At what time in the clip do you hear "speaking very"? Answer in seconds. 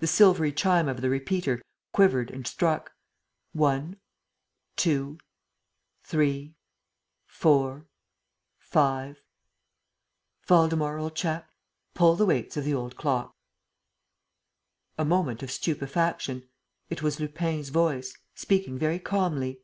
18.34-18.98